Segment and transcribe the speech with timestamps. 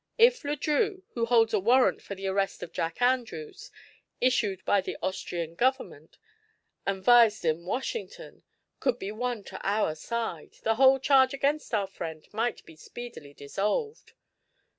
[0.17, 3.69] If Le Drieux, who holds a warrant for the arrest of Jack Andrews,
[4.19, 6.17] issued by the Austrian government
[6.87, 8.41] and vised in Washington,
[8.79, 13.35] could be won to our side, the whole charge against our friend might be speedily
[13.35, 14.13] dissolved."